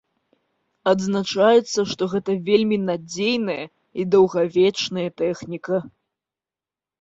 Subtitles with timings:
[0.91, 3.65] Адзначаецца, што гэта вельмі надзейная
[4.01, 5.77] і даўгавечная тэхніка.